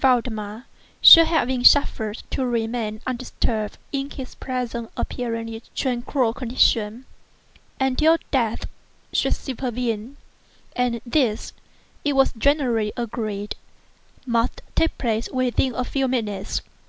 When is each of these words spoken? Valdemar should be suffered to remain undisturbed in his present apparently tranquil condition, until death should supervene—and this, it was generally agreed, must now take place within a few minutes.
Valdemar 0.00 0.66
should 1.00 1.26
be 1.48 1.64
suffered 1.64 2.22
to 2.30 2.46
remain 2.46 3.00
undisturbed 3.04 3.78
in 3.90 4.08
his 4.10 4.36
present 4.36 4.92
apparently 4.96 5.60
tranquil 5.74 6.32
condition, 6.32 7.04
until 7.80 8.16
death 8.30 8.68
should 9.12 9.34
supervene—and 9.34 11.00
this, 11.04 11.52
it 12.04 12.12
was 12.12 12.32
generally 12.38 12.92
agreed, 12.96 13.56
must 14.24 14.62
now 14.64 14.70
take 14.76 14.96
place 14.98 15.28
within 15.32 15.74
a 15.74 15.82
few 15.82 16.06
minutes. 16.06 16.62